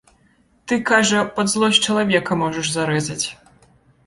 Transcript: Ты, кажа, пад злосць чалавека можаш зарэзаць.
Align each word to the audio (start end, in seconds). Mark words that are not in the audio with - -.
Ты, 0.71 0.75
кажа, 0.91 1.19
пад 1.35 1.51
злосць 1.53 1.83
чалавека 1.89 2.39
можаш 2.41 2.67
зарэзаць. 2.79 3.23